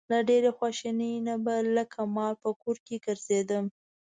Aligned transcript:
له 0.11 0.19
ډېرې 0.29 0.49
خواشینۍ 0.57 1.13
نه 1.27 1.35
به 1.43 1.55
لکه 1.77 1.99
مار 2.15 2.33
په 2.43 2.49
کور 2.61 2.77
کې 2.85 2.95
ګرځېدم. 3.05 3.65